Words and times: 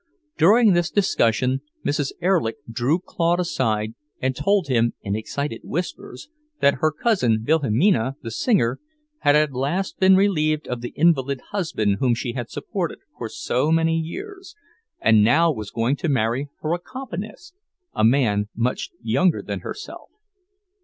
During 0.35 0.73
this 0.73 0.89
discussion, 0.89 1.61
Mrs. 1.85 2.11
Erlich 2.23 2.55
drew 2.67 2.97
Claude 2.97 3.39
aside 3.41 3.93
and 4.19 4.35
told 4.35 4.65
him 4.67 4.95
in 5.03 5.15
excited 5.15 5.61
whispers 5.63 6.27
that 6.59 6.79
her 6.81 6.89
cousin 6.91 7.43
Wilhelmina, 7.47 8.15
the 8.23 8.31
singer, 8.31 8.79
had 9.19 9.35
at 9.35 9.53
last 9.53 9.99
been 9.99 10.15
relieved 10.15 10.67
of 10.67 10.81
the 10.81 10.93
invalid 10.95 11.41
husband 11.51 11.97
whom 11.99 12.15
she 12.15 12.33
had 12.33 12.49
supported 12.49 12.97
for 13.15 13.29
so 13.29 13.71
many 13.71 13.95
years, 13.95 14.55
and 14.99 15.23
now 15.23 15.51
was 15.51 15.69
going 15.69 15.95
to 15.97 16.09
marry 16.09 16.49
her 16.61 16.73
accompanist, 16.73 17.53
a 17.93 18.03
man 18.03 18.49
much 18.55 18.89
younger 19.03 19.43
than 19.43 19.59
herself. 19.59 20.09